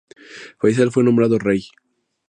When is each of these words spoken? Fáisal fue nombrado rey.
Fáisal 0.59 0.89
fue 0.91 1.03
nombrado 1.03 1.37
rey. 1.37 1.61